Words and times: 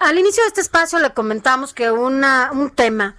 Al 0.00 0.18
inicio 0.18 0.42
de 0.42 0.48
este 0.48 0.60
espacio 0.62 0.98
le 0.98 1.10
comentamos 1.12 1.72
que 1.74 1.90
una, 1.90 2.50
un 2.52 2.70
tema 2.70 3.16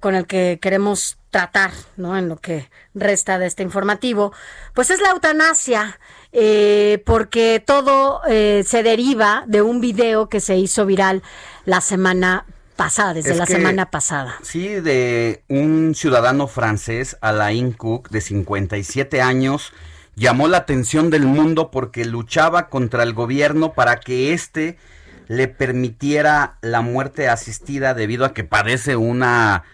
con 0.00 0.14
el 0.14 0.26
que 0.26 0.58
queremos 0.60 1.18
tratar, 1.30 1.70
¿no? 1.96 2.16
En 2.16 2.28
lo 2.28 2.36
que 2.36 2.70
resta 2.94 3.38
de 3.38 3.46
este 3.46 3.62
informativo, 3.62 4.32
pues 4.74 4.90
es 4.90 5.00
la 5.00 5.10
eutanasia, 5.10 5.98
eh, 6.32 7.02
porque 7.04 7.62
todo 7.64 8.20
eh, 8.28 8.64
se 8.66 8.82
deriva 8.82 9.44
de 9.46 9.60
un 9.62 9.80
video 9.80 10.28
que 10.28 10.40
se 10.40 10.56
hizo 10.56 10.86
viral 10.86 11.22
la 11.66 11.80
semana 11.80 12.46
pasada, 12.76 13.14
desde 13.14 13.32
Es 13.32 13.36
la 13.36 13.46
que- 13.46 13.52
semana 13.52 13.90
pasada. 13.90 14.36
Sí, 14.42 14.68
de 14.68 15.44
un 15.48 15.94
ciudadano 15.94 16.46
francés, 16.46 17.16
Alain 17.20 17.72
Cook, 17.72 18.08
de 18.10 18.20
57 18.22 19.20
años, 19.20 19.72
llamó 20.16 20.48
la 20.48 20.58
atención 20.58 21.10
del 21.10 21.26
mundo 21.26 21.70
porque 21.70 22.04
luchaba 22.06 22.68
contra 22.68 23.02
el 23.02 23.12
gobierno 23.12 23.74
para 23.74 24.00
que 24.00 24.32
éste 24.32 24.78
le 25.26 25.48
permitiera 25.48 26.58
la 26.60 26.80
muerte 26.80 27.28
asistida 27.28 27.94
debido 27.94 28.24
a 28.24 28.34
que 28.34 28.44
padece 28.44 28.96
una, 28.96 29.64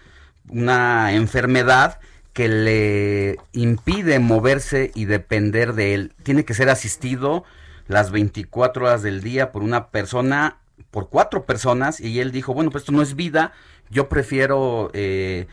una 0.48 1.12
enfermedad 1.12 1.98
que 2.32 2.48
le 2.48 3.36
impide 3.52 4.18
moverse 4.18 4.92
y 4.94 5.04
depender 5.04 5.74
de 5.74 5.94
él. 5.94 6.12
Tiene 6.22 6.44
que 6.44 6.54
ser 6.54 6.70
asistido 6.70 7.44
las 7.88 8.12
24 8.12 8.86
horas 8.86 9.02
del 9.02 9.20
día 9.20 9.50
por 9.50 9.62
una 9.62 9.88
persona, 9.88 10.58
por 10.90 11.08
cuatro 11.08 11.44
personas, 11.44 12.00
y 12.00 12.20
él 12.20 12.30
dijo, 12.30 12.54
bueno, 12.54 12.70
pues 12.70 12.82
esto 12.82 12.92
no 12.92 13.02
es 13.02 13.16
vida, 13.16 13.52
yo 13.90 14.08
prefiero 14.08 14.90
eh, 14.92 15.48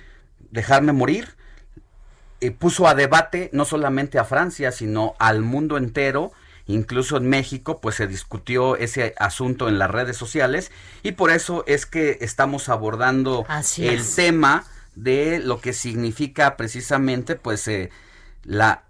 dejarme 0.51 0.93
morir. 0.93 1.35
Eh, 2.39 2.51
puso 2.51 2.87
a 2.87 2.93
debate 2.93 3.49
no 3.51 3.65
solamente 3.65 4.19
a 4.19 4.23
Francia, 4.23 4.71
sino 4.71 5.15
al 5.17 5.41
mundo 5.41 5.77
entero, 5.77 6.31
incluso 6.67 7.17
en 7.17 7.27
México, 7.29 7.79
pues 7.81 7.95
se 7.95 8.07
discutió 8.07 8.75
ese 8.75 9.15
asunto 9.17 9.67
en 9.67 9.79
las 9.79 9.89
redes 9.89 10.17
sociales, 10.17 10.71
y 11.03 11.13
por 11.13 11.31
eso 11.31 11.63
es 11.67 11.85
que 11.85 12.17
estamos 12.21 12.69
abordando 12.69 13.45
Así 13.47 13.87
el 13.87 13.99
es. 14.01 14.15
tema 14.15 14.65
de 14.95 15.39
lo 15.39 15.59
que 15.61 15.73
significa 15.73 16.57
precisamente 16.57 17.35
pues 17.35 17.67
eh, 17.67 17.89
la 18.43 18.83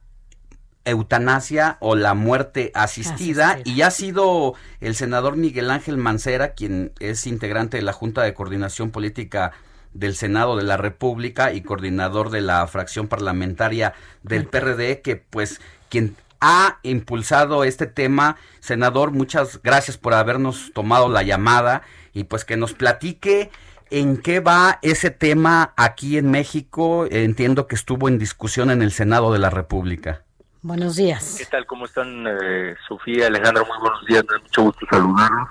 eutanasia 0.85 1.77
o 1.81 1.95
la 1.95 2.13
muerte 2.13 2.71
asistida, 2.73 3.49
Asistida. 3.51 3.75
y 3.75 3.81
ha 3.81 3.91
sido 3.91 4.53
el 4.79 4.95
senador 4.95 5.35
Miguel 5.35 5.69
Ángel 5.69 5.97
Mancera, 5.97 6.53
quien 6.53 6.93
es 6.99 7.27
integrante 7.27 7.77
de 7.77 7.83
la 7.83 7.91
Junta 7.93 8.23
de 8.23 8.33
Coordinación 8.33 8.91
Política 8.91 9.51
del 9.93 10.15
Senado 10.15 10.55
de 10.55 10.63
la 10.63 10.77
República 10.77 11.51
y 11.53 11.61
coordinador 11.61 12.29
de 12.29 12.41
la 12.41 12.65
fracción 12.67 13.07
parlamentaria 13.07 13.93
del 14.23 14.45
PRD, 14.47 15.01
que 15.01 15.17
pues 15.17 15.59
quien 15.89 16.15
ha 16.41 16.79
impulsado 16.83 17.63
este 17.63 17.87
tema, 17.87 18.37
senador, 18.59 19.11
muchas 19.11 19.61
gracias 19.63 19.97
por 19.97 20.13
habernos 20.13 20.71
tomado 20.73 21.09
la 21.09 21.23
llamada 21.23 21.83
y 22.13 22.25
pues 22.25 22.45
que 22.45 22.57
nos 22.57 22.73
platique 22.73 23.51
en 23.89 24.17
qué 24.17 24.39
va 24.39 24.79
ese 24.81 25.11
tema 25.11 25.73
aquí 25.77 26.17
en 26.17 26.31
México. 26.31 27.07
Entiendo 27.09 27.67
que 27.67 27.75
estuvo 27.75 28.07
en 28.07 28.19
discusión 28.19 28.71
en 28.71 28.81
el 28.81 28.91
Senado 28.91 29.31
de 29.31 29.39
la 29.39 29.49
República. 29.49 30.23
Buenos 30.61 30.95
días. 30.95 31.35
¿Qué 31.37 31.45
tal? 31.45 31.65
¿Cómo 31.65 31.85
están, 31.85 32.25
eh, 32.27 32.75
Sofía, 32.87 33.27
Alejandra? 33.27 33.63
Muy 33.63 33.77
buenos 33.79 34.05
días, 34.05 34.23
me 34.27 34.35
da 34.35 34.41
mucho 34.41 34.63
gusto 34.63 34.85
saludarlos, 34.89 35.49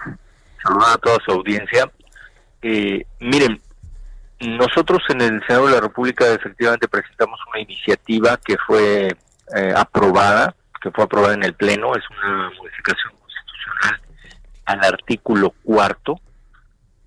saludar 0.63 0.91
a 0.93 0.99
toda 0.99 1.17
su 1.25 1.31
audiencia. 1.33 1.91
Eh, 2.61 3.07
miren, 3.21 3.61
nosotros 4.41 5.03
en 5.09 5.23
el 5.23 5.41
Senado 5.47 5.67
de 5.67 5.75
la 5.75 5.81
República 5.81 6.27
efectivamente 6.33 6.89
presentamos 6.89 7.41
una 7.49 7.61
iniciativa 7.61 8.39
que 8.45 8.57
fue 8.67 9.17
eh, 9.57 9.75
aprobada, 9.75 10.55
que 10.87 10.93
fue 10.93 11.05
aprobada 11.05 11.35
en 11.35 11.43
el 11.43 11.55
Pleno, 11.55 11.97
es 11.97 12.05
una 12.11 12.51
modificación 12.57 13.13
constitucional 13.21 14.01
al 14.67 14.85
artículo 14.85 15.51
cuarto, 15.65 16.21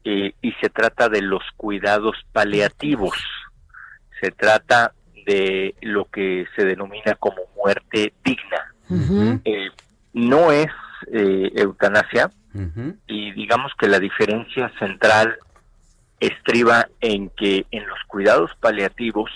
eh, 0.04 0.34
y 0.42 0.52
se 0.54 0.70
trata 0.70 1.08
de 1.08 1.22
los 1.22 1.44
cuidados 1.56 2.18
paliativos. 2.34 3.18
Se 4.20 4.32
trata 4.32 4.94
de 5.26 5.76
lo 5.82 6.06
que 6.06 6.46
se 6.56 6.66
denomina 6.66 7.16
como 7.16 7.38
muerte 7.56 8.14
digna. 8.24 8.74
Eh, 9.46 9.70
no 10.14 10.52
es 10.52 10.72
eh, 11.14 11.52
eutanasia 11.56 12.32
y 13.08 13.32
digamos 13.34 13.72
que 13.78 13.88
la 13.88 14.00
diferencia 14.00 14.72
central 14.80 15.38
estriba 16.20 16.88
en 17.00 17.30
que 17.30 17.66
en 17.70 17.88
los 17.88 18.00
cuidados 18.08 18.52
paliativos 18.60 19.30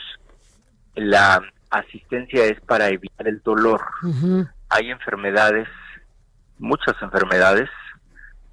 la 0.95 1.41
asistencia 1.79 2.45
es 2.45 2.59
para 2.61 2.87
evitar 2.89 3.27
el 3.27 3.41
dolor. 3.41 3.81
Hay 4.69 4.89
enfermedades, 4.89 5.67
muchas 6.59 6.95
enfermedades, 7.01 7.69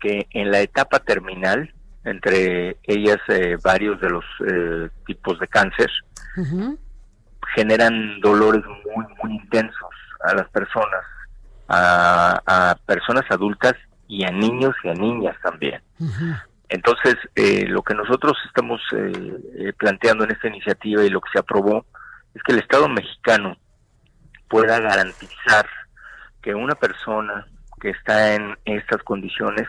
que 0.00 0.26
en 0.30 0.50
la 0.50 0.60
etapa 0.60 0.98
terminal, 1.00 1.72
entre 2.04 2.78
ellas 2.84 3.18
eh, 3.28 3.56
varios 3.62 4.00
de 4.00 4.10
los 4.10 4.24
eh, 4.46 4.88
tipos 5.06 5.38
de 5.38 5.48
cáncer, 5.48 5.90
generan 7.54 8.20
dolores 8.20 8.62
muy, 8.64 9.04
muy 9.22 9.36
intensos 9.36 9.90
a 10.24 10.34
las 10.34 10.48
personas, 10.48 11.04
a, 11.68 12.40
a 12.46 12.74
personas 12.86 13.24
adultas 13.30 13.74
y 14.08 14.24
a 14.24 14.30
niños 14.30 14.74
y 14.82 14.88
a 14.88 14.94
niñas 14.94 15.36
también. 15.42 15.80
Entonces, 16.70 17.16
eh, 17.34 17.66
lo 17.66 17.82
que 17.82 17.94
nosotros 17.94 18.36
estamos 18.46 18.80
eh, 18.92 19.12
eh, 19.58 19.72
planteando 19.76 20.22
en 20.24 20.30
esta 20.30 20.46
iniciativa 20.46 21.04
y 21.04 21.10
lo 21.10 21.20
que 21.20 21.30
se 21.32 21.40
aprobó 21.40 21.84
es 22.34 22.42
que 22.42 22.52
el 22.52 22.58
Estado 22.58 22.88
mexicano 22.88 23.56
pueda 24.48 24.80
garantizar 24.80 25.68
que 26.42 26.54
una 26.54 26.74
persona 26.74 27.46
que 27.80 27.90
está 27.90 28.34
en 28.34 28.56
estas 28.64 29.02
condiciones 29.02 29.68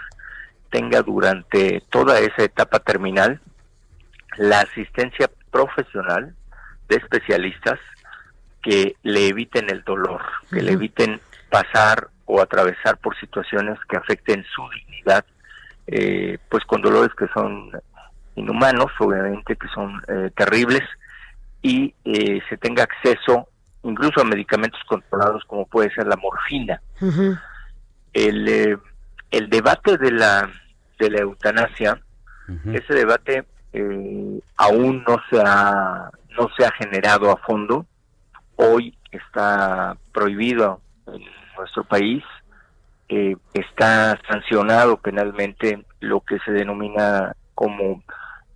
tenga 0.69 1.01
durante 1.01 1.81
toda 1.89 2.19
esa 2.19 2.44
etapa 2.44 2.79
terminal 2.79 3.39
la 4.38 4.61
asistencia 4.61 5.29
profesional 5.51 6.33
de 6.88 6.95
especialistas 6.95 7.79
que 8.61 8.95
le 9.03 9.28
eviten 9.28 9.69
el 9.69 9.83
dolor, 9.83 10.22
que 10.49 10.61
le 10.61 10.73
eviten 10.73 11.19
pasar 11.49 12.09
o 12.25 12.41
atravesar 12.41 12.97
por 12.97 13.17
situaciones 13.19 13.78
que 13.89 13.97
afecten 13.97 14.45
su 14.55 14.61
dignidad, 14.69 15.25
eh, 15.88 16.38
pues 16.49 16.63
con 16.66 16.81
dolores 16.81 17.13
que 17.17 17.28
son 17.33 17.72
inhumanos, 18.35 18.91
obviamente 18.99 19.55
que 19.55 19.67
son 19.69 20.01
eh, 20.07 20.31
terribles, 20.35 20.83
y 21.61 21.94
eh, 22.05 22.41
se 22.49 22.57
tenga 22.57 22.83
acceso 22.83 23.47
incluso 23.83 24.22
a 24.22 24.25
medicamentos 24.25 24.79
controlados 24.88 25.44
como 25.45 25.66
puede 25.66 25.94
ser 25.94 26.07
la 26.07 26.17
morfina. 26.17 26.81
El, 28.13 28.47
eh, 28.47 28.77
el 29.31 29.49
debate 29.49 29.97
de 29.97 30.11
la, 30.11 30.49
de 30.99 31.09
la 31.09 31.22
eutanasia 31.22 31.99
ese 32.73 32.94
debate 32.94 33.45
eh, 33.72 34.39
aún 34.57 35.03
no 35.07 35.17
se 35.29 35.41
ha 35.41 36.11
no 36.38 36.49
se 36.57 36.66
ha 36.66 36.72
generado 36.72 37.31
a 37.31 37.38
fondo. 37.38 37.85
Hoy 38.57 38.97
está 39.11 39.95
prohibido 40.11 40.81
en 41.07 41.22
nuestro 41.57 41.83
país 41.85 42.23
eh, 43.09 43.35
está 43.53 44.17
sancionado 44.29 44.97
penalmente 44.97 45.85
lo 45.99 46.22
que 46.22 46.40
se 46.40 46.52
denomina 46.52 47.35
como 47.53 48.02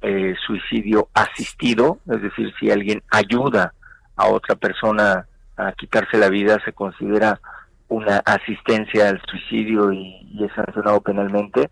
eh, 0.07 0.35
suicidio 0.45 1.09
asistido 1.15 1.97
es 2.07 2.21
decir 2.21 2.53
si 2.59 2.69
alguien 2.69 3.01
ayuda 3.09 3.73
a 4.15 4.27
otra 4.27 4.55
persona 4.55 5.27
a 5.57 5.71
quitarse 5.71 6.17
la 6.17 6.29
vida 6.29 6.59
se 6.63 6.73
considera 6.73 7.39
una 7.87 8.17
asistencia 8.17 9.09
al 9.09 9.21
suicidio 9.29 9.91
y, 9.91 10.21
es 10.43 10.51
sancionado 10.53 11.01
penalmente. 11.01 11.69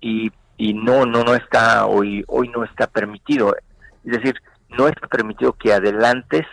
Y, 0.00 0.30
y 0.56 0.74
no 0.74 1.06
no 1.06 1.24
no 1.24 1.34
está 1.34 1.86
hoy 1.86 2.24
hoy 2.28 2.48
no 2.48 2.64
está 2.64 2.86
permitido. 2.86 3.54
Es 4.04 4.12
decir 4.12 4.36
no 4.70 4.86
está 4.86 5.06
permitido 5.08 5.52
que 5.54 5.72
adelantes 5.72 6.46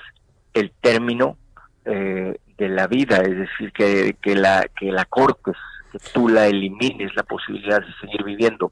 el 0.54 0.72
término 0.82 1.38
eh, 1.84 2.38
de 2.58 2.70
la 2.70 2.88
vida 2.88 3.18
es 3.18 3.38
decir 3.38 3.72
que, 3.74 4.16
que 4.22 4.36
la 4.36 4.68
que 4.80 4.92
la 4.92 5.06
cortes 5.06 5.56
que 5.92 6.00
tú 6.14 6.30
la 6.30 6.48
elimines 6.48 7.14
la 7.16 7.24
posibilidad 7.24 7.82
de 7.82 7.94
seguir 8.02 8.24
viviendo 8.24 8.72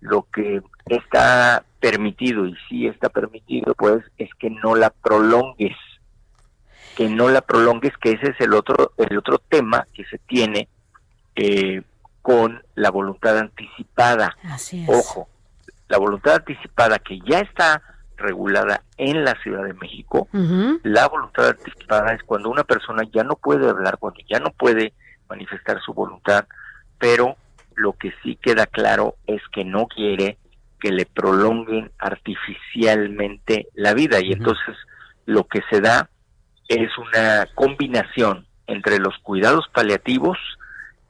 lo 0.00 0.26
que 0.32 0.62
está 0.86 1.64
permitido 1.80 2.46
y 2.46 2.56
sí 2.68 2.86
está 2.86 3.08
permitido 3.08 3.74
pues 3.74 4.04
es 4.16 4.30
que 4.38 4.50
no 4.50 4.74
la 4.74 4.90
prolongues 4.90 5.76
que 6.96 7.08
no 7.08 7.28
la 7.28 7.40
prolongues 7.40 7.96
que 7.98 8.12
ese 8.12 8.30
es 8.30 8.40
el 8.40 8.54
otro 8.54 8.92
el 8.96 9.16
otro 9.18 9.38
tema 9.38 9.86
que 9.94 10.04
se 10.04 10.18
tiene 10.18 10.68
eh, 11.36 11.82
con 12.28 12.62
la 12.74 12.90
voluntad 12.90 13.38
anticipada. 13.38 14.36
Así 14.42 14.82
es. 14.82 14.90
Ojo, 14.90 15.28
la 15.88 15.96
voluntad 15.96 16.34
anticipada 16.34 16.98
que 16.98 17.18
ya 17.20 17.40
está 17.40 17.80
regulada 18.16 18.82
en 18.96 19.24
la 19.24 19.34
Ciudad 19.42 19.64
de 19.64 19.72
México, 19.74 20.28
la 20.82 21.08
voluntad 21.08 21.48
anticipada 21.48 22.12
es 22.12 22.22
cuando 22.24 22.50
una 22.50 22.64
persona 22.64 23.04
ya 23.14 23.22
no 23.22 23.36
puede 23.36 23.70
hablar, 23.70 23.96
cuando 23.98 24.20
ya 24.28 24.40
no 24.40 24.50
puede 24.50 24.92
manifestar 25.28 25.80
su 25.80 25.94
voluntad, 25.94 26.46
pero 26.98 27.36
lo 27.78 27.92
que 27.94 28.12
sí 28.22 28.36
queda 28.40 28.66
claro 28.66 29.16
es 29.26 29.40
que 29.52 29.64
no 29.64 29.86
quiere 29.86 30.38
que 30.80 30.90
le 30.90 31.06
prolonguen 31.06 31.90
artificialmente 31.98 33.68
la 33.74 33.94
vida. 33.94 34.20
Y 34.22 34.32
entonces 34.32 34.76
lo 35.26 35.44
que 35.44 35.60
se 35.70 35.80
da 35.80 36.10
es 36.68 36.90
una 36.98 37.46
combinación 37.54 38.46
entre 38.66 38.98
los 38.98 39.16
cuidados 39.22 39.66
paliativos 39.72 40.38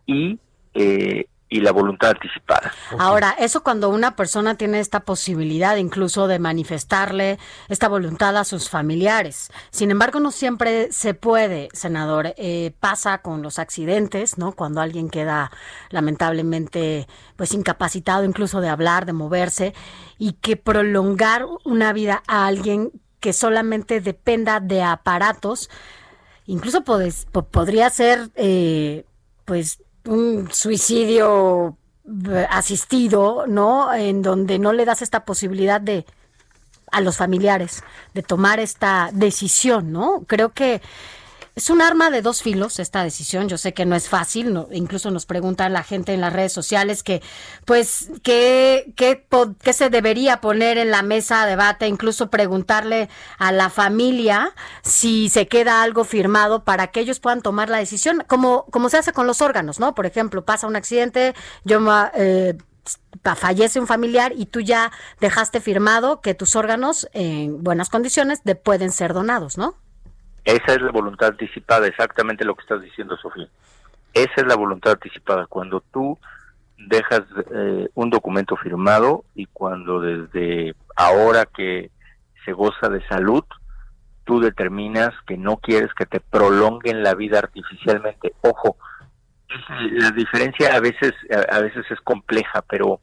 y 0.06 0.38
eh, 0.74 1.26
y 1.48 1.60
la 1.60 1.72
voluntad 1.72 2.10
anticipada. 2.10 2.72
Ahora, 2.98 3.34
eso 3.38 3.62
cuando 3.62 3.88
una 3.88 4.16
persona 4.16 4.56
tiene 4.56 4.80
esta 4.80 5.00
posibilidad 5.00 5.76
incluso 5.76 6.26
de 6.26 6.38
manifestarle 6.38 7.38
esta 7.68 7.88
voluntad 7.88 8.36
a 8.36 8.44
sus 8.44 8.68
familiares. 8.68 9.50
Sin 9.70 9.90
embargo, 9.90 10.20
no 10.20 10.30
siempre 10.30 10.92
se 10.92 11.14
puede, 11.14 11.68
senador. 11.72 12.34
Eh, 12.36 12.72
pasa 12.80 13.18
con 13.18 13.42
los 13.42 13.58
accidentes, 13.58 14.36
¿no? 14.36 14.52
Cuando 14.52 14.80
alguien 14.80 15.08
queda 15.08 15.50
lamentablemente 15.90 17.06
pues 17.36 17.54
incapacitado 17.54 18.24
incluso 18.24 18.60
de 18.60 18.68
hablar, 18.68 19.06
de 19.06 19.12
moverse, 19.12 19.74
y 20.18 20.32
que 20.34 20.56
prolongar 20.56 21.46
una 21.64 21.92
vida 21.92 22.22
a 22.26 22.46
alguien 22.46 22.92
que 23.20 23.32
solamente 23.32 24.00
dependa 24.00 24.60
de 24.60 24.82
aparatos, 24.82 25.70
incluso 26.46 26.82
podría 26.84 27.90
ser 27.90 28.30
eh, 28.34 29.04
pues 29.44 29.80
un 30.08 30.50
suicidio 30.52 31.76
eh, 32.30 32.46
asistido, 32.50 33.46
¿no? 33.46 33.92
En 33.92 34.22
donde 34.22 34.58
no 34.58 34.72
le 34.72 34.84
das 34.84 35.02
esta 35.02 35.24
posibilidad 35.24 35.80
de 35.80 36.06
a 36.90 37.02
los 37.02 37.18
familiares 37.18 37.84
de 38.14 38.22
tomar 38.22 38.60
esta 38.60 39.10
decisión, 39.12 39.92
¿no? 39.92 40.24
Creo 40.26 40.48
que 40.50 40.80
es 41.58 41.70
un 41.70 41.82
arma 41.82 42.08
de 42.10 42.22
dos 42.22 42.40
filos 42.40 42.78
esta 42.78 43.02
decisión. 43.02 43.48
Yo 43.48 43.58
sé 43.58 43.74
que 43.74 43.84
no 43.84 43.96
es 43.96 44.08
fácil, 44.08 44.52
no- 44.52 44.68
incluso 44.70 45.10
nos 45.10 45.26
pregunta 45.26 45.68
la 45.68 45.82
gente 45.82 46.14
en 46.14 46.20
las 46.20 46.32
redes 46.32 46.52
sociales 46.52 47.02
que, 47.02 47.20
pues, 47.64 48.10
¿qué, 48.22 48.94
po- 49.28 49.56
qué 49.60 49.72
se 49.72 49.90
debería 49.90 50.40
poner 50.40 50.78
en 50.78 50.90
la 50.92 51.02
mesa 51.02 51.44
de 51.44 51.50
debate, 51.50 51.88
incluso 51.88 52.30
preguntarle 52.30 53.08
a 53.38 53.50
la 53.50 53.70
familia 53.70 54.54
si 54.82 55.28
se 55.30 55.48
queda 55.48 55.82
algo 55.82 56.04
firmado 56.04 56.62
para 56.62 56.86
que 56.88 57.00
ellos 57.00 57.18
puedan 57.18 57.42
tomar 57.42 57.68
la 57.70 57.78
decisión, 57.78 58.22
como, 58.28 58.66
como 58.70 58.88
se 58.88 58.98
hace 58.98 59.12
con 59.12 59.26
los 59.26 59.42
órganos, 59.42 59.80
¿no? 59.80 59.96
Por 59.96 60.06
ejemplo, 60.06 60.44
pasa 60.44 60.68
un 60.68 60.76
accidente, 60.76 61.34
yo 61.64 61.80
eh, 62.14 62.56
fallece 63.34 63.80
un 63.80 63.88
familiar 63.88 64.32
y 64.36 64.46
tú 64.46 64.60
ya 64.60 64.92
dejaste 65.20 65.60
firmado 65.60 66.20
que 66.20 66.34
tus 66.34 66.54
órganos 66.54 67.08
en 67.12 67.64
buenas 67.64 67.88
condiciones 67.88 68.44
de- 68.44 68.54
pueden 68.54 68.92
ser 68.92 69.12
donados, 69.12 69.58
¿no? 69.58 69.74
Esa 70.44 70.74
es 70.74 70.82
la 70.82 70.90
voluntad 70.90 71.28
anticipada, 71.28 71.86
exactamente 71.86 72.44
lo 72.44 72.54
que 72.54 72.62
estás 72.62 72.80
diciendo, 72.82 73.16
Sofía. 73.16 73.48
Esa 74.14 74.32
es 74.36 74.46
la 74.46 74.56
voluntad 74.56 74.92
anticipada, 74.94 75.46
cuando 75.46 75.82
tú 75.92 76.18
dejas 76.78 77.22
eh, 77.54 77.88
un 77.94 78.10
documento 78.10 78.56
firmado 78.56 79.24
y 79.34 79.46
cuando 79.46 80.00
desde 80.00 80.74
ahora 80.96 81.44
que 81.46 81.90
se 82.44 82.52
goza 82.52 82.88
de 82.88 83.06
salud, 83.08 83.44
tú 84.24 84.40
determinas 84.40 85.10
que 85.26 85.36
no 85.36 85.56
quieres 85.56 85.92
que 85.94 86.06
te 86.06 86.20
prolonguen 86.20 87.02
la 87.02 87.14
vida 87.14 87.38
artificialmente. 87.38 88.34
Ojo, 88.42 88.76
la 89.92 90.10
diferencia 90.10 90.74
a 90.74 90.80
veces 90.80 91.14
a, 91.30 91.56
a 91.56 91.60
veces 91.60 91.84
es 91.90 92.00
compleja, 92.02 92.62
pero 92.62 93.00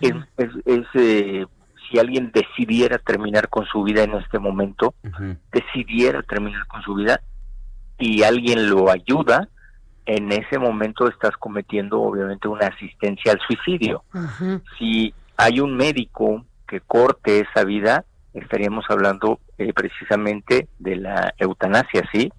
es, 0.00 0.14
es, 0.36 0.50
es, 0.64 0.86
eh, 0.94 1.46
si 1.92 1.98
alguien 1.98 2.32
decidiera 2.32 2.98
terminar 2.98 3.48
con 3.50 3.66
su 3.66 3.82
vida 3.82 4.02
en 4.02 4.14
este 4.14 4.38
momento, 4.38 4.94
decidiera 5.52 6.22
terminar 6.22 6.66
con 6.66 6.82
su 6.82 6.94
vida 6.94 7.20
y 7.98 8.22
alguien 8.22 8.70
lo 8.70 8.90
ayuda, 8.90 9.48
en 10.06 10.32
ese 10.32 10.58
momento 10.58 11.06
estás 11.06 11.36
cometiendo 11.36 12.00
obviamente 12.00 12.48
una 12.48 12.66
asistencia 12.68 13.32
al 13.32 13.40
suicidio. 13.46 14.04
Si 14.78 15.14
hay 15.36 15.60
un 15.60 15.76
médico 15.76 16.44
que 16.66 16.80
corte 16.80 17.40
esa 17.40 17.64
vida, 17.64 18.04
estaríamos 18.32 18.86
hablando 18.88 19.38
eh, 19.58 19.72
precisamente 19.74 20.68
de 20.78 20.96
la 20.96 21.34
eutanasia, 21.36 22.08
¿sí? 22.10 22.32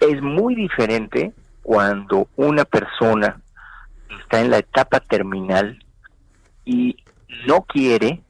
Es 0.00 0.20
muy 0.20 0.54
diferente 0.54 1.32
cuando 1.62 2.28
una 2.36 2.66
persona 2.66 3.40
está 4.20 4.40
en 4.42 4.50
la 4.50 4.58
etapa 4.58 5.00
terminal 5.00 5.82
y 6.64 6.96
no 7.46 7.62
quiere, 7.62 8.22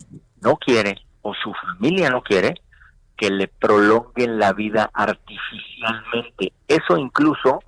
no 0.43 0.57
quiere, 0.57 0.97
o 1.23 1.35
su 1.35 1.53
familia 1.55 2.11
no 2.11 2.23
quiere, 2.23 2.55
que 3.17 3.31
le 3.31 3.49
prolonguen 3.49 4.39
la 4.39 4.53
vida 4.53 4.91
artificialmente. 4.93 6.53
Eso 6.69 6.97
incluso 6.97 7.61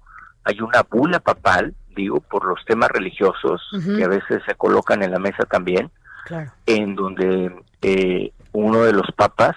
hay 0.44 0.61
una 0.61 0.83
bula 0.83 1.21
papal, 1.21 1.75
digo, 1.94 2.21
por 2.21 2.44
los 2.47 2.65
temas 2.65 2.88
religiosos 2.91 3.62
que 3.97 4.05
a 4.05 4.09
veces 4.09 4.43
se 4.47 4.55
colocan 4.55 5.03
en 5.03 5.11
la 5.12 5.19
mesa 5.19 5.44
también, 5.44 5.91
Claro. 6.25 6.50
en 6.67 6.94
donde 6.97 7.55
eh, 7.82 8.32
uno 8.53 8.82
de 8.82 8.93
los 8.93 9.06
papas, 9.17 9.55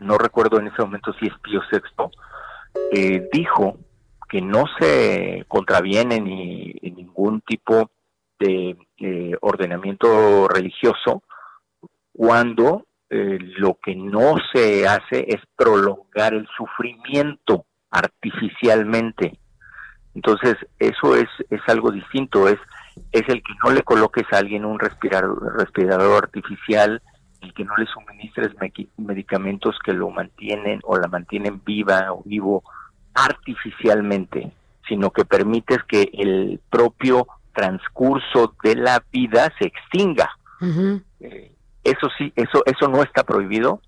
no 0.00 0.18
recuerdo 0.18 0.58
en 0.58 0.66
ese 0.68 0.82
momento 0.82 1.12
si 1.20 1.26
es 1.26 1.32
Pío 1.42 1.60
VI, 1.70 1.80
eh, 2.92 3.28
dijo 3.32 3.78
que 4.28 4.40
no 4.42 4.64
se 4.78 5.44
contraviene 5.48 6.20
ni 6.20 6.74
ningún 6.82 7.40
tipo 7.42 7.90
de 8.38 8.76
eh, 9.00 9.32
ordenamiento 9.40 10.48
religioso 10.48 11.22
cuando 12.12 12.86
eh, 13.10 13.38
lo 13.56 13.78
que 13.82 13.94
no 13.94 14.36
se 14.52 14.86
hace 14.86 15.24
es 15.28 15.40
prolongar 15.56 16.34
el 16.34 16.46
sufrimiento 16.56 17.64
artificialmente. 17.90 19.38
Entonces, 20.14 20.56
eso 20.78 21.16
es, 21.16 21.28
es 21.48 21.60
algo 21.68 21.90
distinto, 21.90 22.48
es, 22.48 22.58
es 23.12 23.22
el 23.28 23.42
que 23.42 23.54
no 23.64 23.70
le 23.70 23.82
coloques 23.82 24.26
a 24.32 24.38
alguien 24.38 24.64
un 24.64 24.78
respirador, 24.78 25.56
respirador 25.56 26.24
artificial, 26.24 27.00
el 27.40 27.54
que 27.54 27.64
no 27.64 27.76
le 27.76 27.86
suministres 27.86 28.50
medicamentos 28.96 29.78
que 29.84 29.92
lo 29.92 30.10
mantienen 30.10 30.80
o 30.82 30.98
la 30.98 31.06
mantienen 31.06 31.62
viva 31.64 32.12
o 32.12 32.22
vivo 32.24 32.64
artificialmente, 33.14 34.50
sino 34.88 35.10
que 35.10 35.24
permites 35.24 35.78
que 35.84 36.10
el 36.12 36.60
propio 36.68 37.26
transcurso 37.58 38.54
de 38.62 38.76
la 38.76 39.02
vida 39.12 39.52
se 39.58 39.66
extinga. 39.66 40.30
Eh, 41.20 41.52
eso 41.84 42.08
sí, 42.16 42.32
eso, 42.36 42.62
eso 42.66 42.88
no 42.88 43.02
está 43.02 43.24
prohibido. 43.24 43.80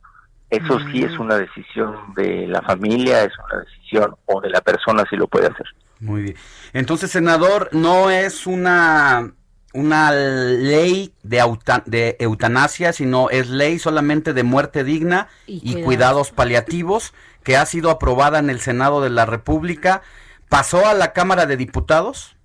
Eso 0.51 0.81
sí 0.91 1.05
es 1.05 1.13
Mm. 1.17 1.21
una 1.21 1.37
decisión 1.39 1.97
de 2.17 2.49
la 2.49 2.61
familia, 2.63 3.23
es 3.23 3.33
una 3.39 3.61
decisión 3.63 4.17
o 4.27 4.41
de 4.41 4.51
la 4.51 4.61
persona 4.61 5.05
si 5.09 5.15
lo 5.17 5.29
puede 5.29 5.47
hacer. 5.47 5.67
Muy 6.01 6.23
bien. 6.23 6.37
Entonces, 6.73 7.11
senador, 7.13 7.69
no 7.73 8.11
es 8.11 8.47
una 8.47 9.33
una 9.73 10.11
ley 10.11 11.15
de, 11.23 11.41
de 11.87 12.17
eutanasia, 12.19 12.93
sino 12.93 13.31
es 13.31 13.49
ley 13.49 13.79
solamente 13.79 14.33
de 14.33 14.43
muerte 14.43 14.83
digna 14.83 15.29
Y 15.47 15.59
y, 15.59 15.61
cuidados. 15.61 15.85
cuidados 15.85 16.31
paliativos 16.33 17.15
que 17.45 17.57
ha 17.57 17.65
sido 17.67 17.91
aprobada 17.91 18.41
en 18.41 18.51
el 18.51 18.59
Senado 18.59 19.01
de 19.01 19.11
la 19.11 19.27
República. 19.27 20.03
¿Pasó 20.49 20.89
a 20.89 20.95
la 20.95 21.13
Cámara 21.13 21.47
de 21.47 21.57
Diputados? 21.57 22.37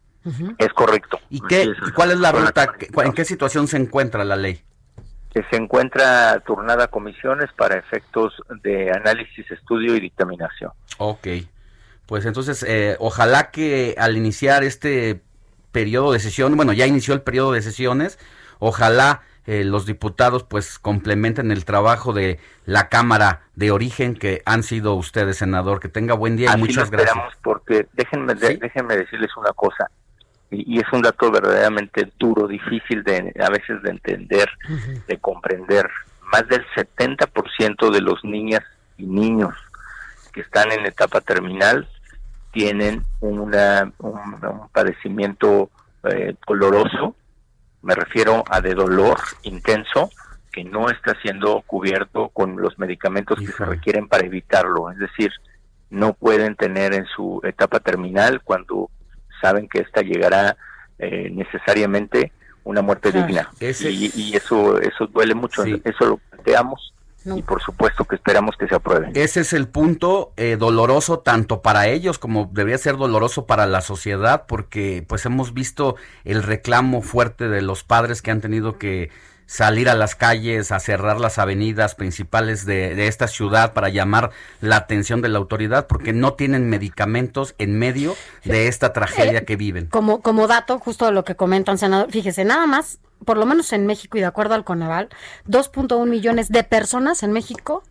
Es 0.57 0.73
correcto. 0.73 1.19
¿Y, 1.29 1.39
qué, 1.41 1.63
es, 1.63 1.69
y 1.87 1.91
cuál 1.91 2.11
es 2.11 2.19
la 2.19 2.31
ruta? 2.31 2.65
Cámara 2.67 2.77
de 2.79 2.87
¿Qué- 2.87 3.01
¿En 3.03 3.13
qué 3.13 3.25
situación 3.25 3.67
se 3.67 3.77
encuentra 3.77 4.23
la 4.23 4.35
ley? 4.35 4.61
Que 5.33 5.43
se 5.49 5.57
encuentra 5.57 6.39
turnada 6.45 6.85
a 6.85 6.87
comisiones 6.87 7.51
para 7.57 7.77
efectos 7.77 8.33
de 8.63 8.91
análisis, 8.91 9.49
estudio 9.51 9.95
y 9.95 9.99
dictaminación. 9.99 10.71
Ok. 10.97 11.27
Pues 12.05 12.25
entonces, 12.25 12.63
eh, 12.67 12.95
ojalá 12.99 13.51
que 13.51 13.95
al 13.97 14.15
iniciar 14.15 14.63
este 14.63 15.21
periodo 15.71 16.13
de 16.13 16.19
sesión, 16.19 16.55
bueno, 16.55 16.71
ya 16.73 16.85
inició 16.87 17.13
el 17.13 17.21
periodo 17.21 17.51
de 17.51 17.61
sesiones, 17.61 18.17
ojalá 18.59 19.23
eh, 19.47 19.63
los 19.63 19.85
diputados 19.85 20.43
pues 20.43 20.79
complementen 20.79 21.51
el 21.51 21.65
trabajo 21.65 22.13
de 22.13 22.39
la 22.65 22.89
Cámara 22.89 23.41
de 23.55 23.71
Origen 23.71 24.15
que 24.15 24.41
han 24.45 24.63
sido 24.63 24.95
ustedes, 24.95 25.37
senador. 25.37 25.79
Que 25.79 25.89
tenga 25.89 26.13
buen 26.15 26.35
día 26.37 26.45
y 26.45 26.49
Así 26.49 26.59
lo 26.59 26.65
muchas 26.65 26.89
gracias. 26.89 27.15
porque 27.43 27.87
déjenme, 27.93 28.33
déjenme 28.35 28.95
decirles 28.97 29.35
una 29.37 29.51
cosa. 29.53 29.89
Y, 30.51 30.75
y 30.75 30.79
es 30.79 30.85
un 30.93 31.01
dato 31.01 31.31
verdaderamente 31.31 32.11
duro, 32.19 32.47
difícil 32.47 33.03
de 33.03 33.33
a 33.39 33.49
veces 33.49 33.81
de 33.83 33.91
entender, 33.91 34.49
de 35.07 35.17
comprender. 35.17 35.89
Más 36.31 36.47
del 36.47 36.65
70% 36.75 37.91
de 37.91 38.01
los 38.01 38.23
niñas 38.23 38.63
y 38.97 39.05
niños 39.05 39.53
que 40.33 40.41
están 40.41 40.71
en 40.71 40.85
etapa 40.85 41.21
terminal 41.21 41.87
tienen 42.51 43.03
una, 43.21 43.91
un, 43.99 44.35
un 44.45 44.69
padecimiento 44.69 45.69
eh, 46.03 46.35
doloroso, 46.47 47.15
me 47.81 47.95
refiero 47.95 48.43
a 48.49 48.61
de 48.61 48.73
dolor 48.73 49.17
intenso, 49.43 50.09
que 50.51 50.63
no 50.63 50.89
está 50.89 51.13
siendo 51.21 51.61
cubierto 51.67 52.29
con 52.29 52.55
los 52.55 52.79
medicamentos 52.79 53.37
que 53.39 53.47
se 53.47 53.65
requieren 53.65 54.07
para 54.07 54.25
evitarlo. 54.25 54.89
Es 54.89 54.97
decir, 54.97 55.31
no 55.89 56.13
pueden 56.13 56.55
tener 56.55 56.93
en 56.93 57.05
su 57.05 57.41
etapa 57.43 57.79
terminal 57.79 58.41
cuando 58.41 58.89
saben 59.41 59.67
que 59.67 59.79
esta 59.79 60.01
llegará 60.01 60.57
eh, 60.99 61.29
necesariamente 61.31 62.31
una 62.63 62.81
muerte 62.81 63.11
digna. 63.11 63.49
Y, 63.59 64.35
eso 64.35 64.79
eso 64.79 65.07
duele 65.07 65.35
mucho, 65.35 65.63
eso 65.63 66.05
lo 66.05 66.17
planteamos 66.17 66.93
y 67.33 67.41
por 67.41 67.61
supuesto 67.61 68.05
que 68.05 68.15
esperamos 68.15 68.55
que 68.57 68.67
se 68.67 68.75
apruebe. 68.75 69.09
Ese 69.15 69.41
es 69.41 69.53
el 69.53 69.67
punto 69.67 70.33
eh, 70.37 70.57
doloroso 70.59 71.19
tanto 71.19 71.61
para 71.61 71.87
ellos 71.87 72.19
como 72.19 72.49
debería 72.53 72.77
ser 72.77 72.97
doloroso 72.97 73.47
para 73.47 73.65
la 73.65 73.81
sociedad 73.81 74.45
porque 74.47 75.03
pues 75.07 75.25
hemos 75.25 75.53
visto 75.53 75.95
el 76.23 76.43
reclamo 76.43 77.01
fuerte 77.01 77.47
de 77.47 77.61
los 77.61 77.83
padres 77.83 78.21
que 78.21 78.31
han 78.31 78.41
tenido 78.41 78.77
que 78.77 79.09
salir 79.45 79.89
a 79.89 79.95
las 79.95 80.15
calles, 80.15 80.71
a 80.71 80.79
cerrar 80.79 81.19
las 81.19 81.37
avenidas 81.37 81.95
principales 81.95 82.65
de, 82.65 83.07
esta 83.07 83.27
ciudad 83.27 83.73
para 83.73 83.89
llamar 83.89 84.31
la 84.61 84.77
atención 84.77 85.21
de 85.21 85.29
la 85.29 85.37
autoridad 85.37 85.87
porque 85.87 86.13
no 86.13 86.33
tienen 86.33 86.69
medicamentos 86.69 87.55
en 87.57 87.77
medio 87.77 88.15
de 88.43 88.67
esta 88.67 88.93
tragedia 88.93 89.45
que 89.45 89.55
viven. 89.55 89.87
Como, 89.87 90.21
como 90.21 90.47
dato, 90.47 90.79
justo 90.79 91.05
de 91.05 91.11
lo 91.11 91.23
que 91.23 91.35
comentan, 91.35 91.77
senador, 91.77 92.11
fíjese, 92.11 92.45
nada 92.45 92.65
más, 92.67 92.99
por 93.23 93.37
lo 93.37 93.45
menos 93.45 93.71
en 93.73 93.85
México 93.85 94.17
y 94.17 94.21
de 94.21 94.27
acuerdo 94.27 94.55
al 94.55 94.63
Coneval, 94.63 95.09
2.1 95.47 96.07
millones 96.07 96.49
de 96.49 96.63
personas 96.63 97.23
en 97.23 97.31
México 97.31 97.83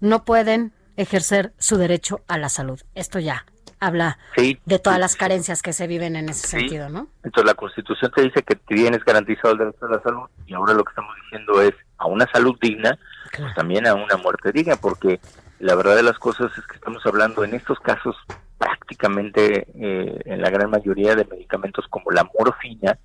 no 0.00 0.24
pueden 0.24 0.72
ejercer 0.96 1.52
su 1.58 1.76
derecho 1.76 2.22
a 2.28 2.38
la 2.38 2.48
salud. 2.48 2.80
Esto 2.94 3.18
ya 3.18 3.46
habla 3.80 4.18
de 4.36 4.78
todas 4.78 4.98
las 4.98 5.16
carencias 5.16 5.62
que 5.62 5.72
se 5.72 5.86
viven 5.86 6.14
en 6.14 6.28
ese 6.28 6.46
sentido, 6.46 6.88
¿no? 6.88 7.08
Entonces 7.24 7.46
la 7.46 7.54
Constitución 7.54 8.12
te 8.14 8.22
dice 8.22 8.42
que 8.42 8.54
tienes 8.54 9.04
garantizado 9.04 9.52
el 9.52 9.58
derecho 9.58 9.86
a 9.86 9.90
la 9.90 10.02
salud 10.02 10.28
y 10.46 10.54
ahora 10.54 10.74
lo 10.74 10.84
que 10.84 10.90
estamos 10.90 11.14
diciendo 11.24 11.62
es 11.62 11.74
a 11.98 12.06
una 12.06 12.26
salud 12.32 12.56
digna, 12.60 12.98
pues 13.36 13.54
también 13.54 13.86
a 13.86 13.94
una 13.94 14.16
muerte 14.16 14.52
digna, 14.52 14.76
porque 14.76 15.20
la 15.58 15.74
verdad 15.74 15.96
de 15.96 16.02
las 16.02 16.18
cosas 16.18 16.50
es 16.56 16.66
que 16.66 16.76
estamos 16.76 17.04
hablando 17.06 17.44
en 17.44 17.54
estos 17.54 17.78
casos 17.80 18.16
prácticamente 18.58 19.66
eh, 19.74 20.20
en 20.26 20.42
la 20.42 20.50
gran 20.50 20.70
mayoría 20.70 21.14
de 21.14 21.24
medicamentos 21.24 21.86
como 21.88 22.10
la 22.10 22.24
morfina, 22.24 22.98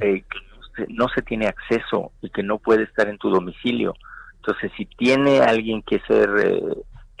eh, 0.00 0.22
que 0.22 0.86
no 0.88 1.08
se, 1.08 1.20
tiene 1.20 1.46
acceso 1.46 2.12
y 2.22 2.30
que 2.30 2.42
no 2.42 2.58
puede 2.58 2.84
estar 2.84 3.08
en 3.08 3.18
tu 3.18 3.28
domicilio. 3.28 3.94
Entonces, 4.36 4.72
si 4.78 4.86
tiene 4.86 5.40
alguien 5.40 5.82
que 5.82 6.00
ser 6.08 6.30
eh, 6.42 6.62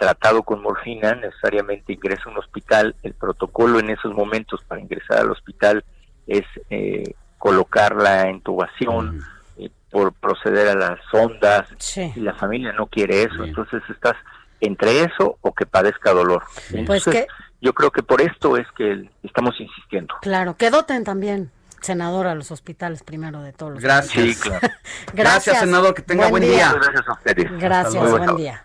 tratado 0.00 0.42
con 0.42 0.62
morfina, 0.62 1.14
necesariamente 1.14 1.92
ingresa 1.92 2.22
a 2.26 2.30
un 2.30 2.38
hospital. 2.38 2.96
El 3.02 3.12
protocolo 3.12 3.78
en 3.78 3.90
esos 3.90 4.14
momentos 4.14 4.64
para 4.66 4.80
ingresar 4.80 5.18
al 5.18 5.30
hospital 5.30 5.84
es 6.26 6.44
eh, 6.70 7.14
colocar 7.36 7.94
la 7.96 8.30
intubación, 8.30 9.18
mm. 9.18 9.22
eh, 9.58 9.70
por 9.90 10.14
proceder 10.14 10.68
a 10.68 10.74
las 10.74 11.00
ondas, 11.12 11.68
y 12.16 12.20
la 12.20 12.34
familia 12.34 12.72
no 12.72 12.86
quiere 12.86 13.24
eso. 13.24 13.44
Entonces 13.44 13.82
estás 13.90 14.16
entre 14.60 15.04
eso 15.04 15.36
o 15.42 15.52
que 15.52 15.66
padezca 15.66 16.12
dolor. 16.12 16.44
pues 16.86 17.04
que, 17.04 17.26
yo 17.60 17.74
creo 17.74 17.90
que 17.90 18.02
por 18.02 18.22
esto 18.22 18.56
es 18.56 18.66
que 18.76 19.06
estamos 19.22 19.60
insistiendo. 19.60 20.14
Claro, 20.22 20.56
que 20.56 20.70
doten 20.70 21.04
también 21.04 21.50
senador 21.82 22.26
a 22.26 22.34
los 22.34 22.50
hospitales 22.50 23.02
primero 23.02 23.42
de 23.42 23.52
todos 23.52 23.74
los 23.74 23.82
Gracias. 23.82 24.40
Gracias. 25.12 25.60
senador, 25.60 25.94
que 25.94 26.02
tenga 26.02 26.28
buen, 26.28 26.42
día. 26.42 26.72
Gracias 26.72 27.06
a 27.06 27.12
ustedes. 27.12 27.58
Gracias, 27.58 28.10
buen 28.10 28.36
día. 28.36 28.64